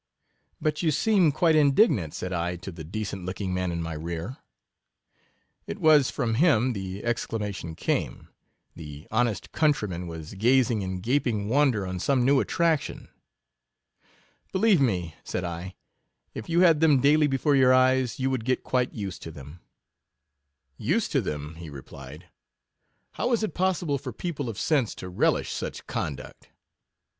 But 0.59 0.81
you 0.81 0.89
seem 0.89 1.31
quite 1.31 1.53
indignant, 1.55 2.15
said 2.15 2.31
J, 2.31 2.57
to 2.63 2.71
the 2.71 2.83
decent 2.83 3.23
looking 3.23 3.53
man 3.53 3.71
in 3.71 3.83
my 3.83 3.93
rear. 3.93 4.37
It 5.67 5.77
was 5.77 6.09
from 6.09 6.33
him 6.33 6.73
the 6.73 7.03
exclamation 7.05 7.75
came: 7.75 8.27
the 8.75 9.07
honest 9.11 9.51
countryman 9.51 10.07
was 10.07 10.33
gazing 10.33 10.81
in 10.81 11.01
gaping 11.01 11.49
wonder 11.49 11.85
on 11.85 11.99
some 11.99 12.25
new 12.25 12.39
attraction. 12.39 13.09
Believe 14.51 14.81
me, 14.81 15.13
said 15.23 15.43
I, 15.43 15.75
if 16.33 16.49
you 16.49 16.61
had 16.61 16.79
them 16.79 16.99
daily 16.99 17.27
before 17.27 17.55
your 17.55 17.71
eyes, 17.71 18.19
you 18.19 18.31
would 18.31 18.43
get 18.43 18.63
quite 18.63 18.95
used 18.95 19.21
to 19.21 19.31
them. 19.31 19.59
Used 20.77 21.11
to 21.11 21.21
them, 21.21 21.55
replied 21.61 22.21
21 22.21 22.21
he; 22.21 22.27
how 23.19 23.33
is 23.33 23.43
it 23.43 23.53
possible 23.53 23.99
for 23.99 24.11
people 24.11 24.49
of 24.49 24.57
sense 24.57 24.95
to 24.95 25.09
relish 25.09 25.53
such 25.53 25.85
conduct? 25.85 26.49